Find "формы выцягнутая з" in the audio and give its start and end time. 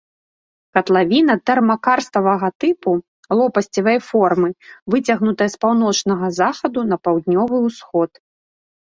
4.09-5.61